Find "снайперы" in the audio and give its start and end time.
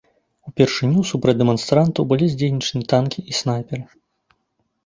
3.41-3.83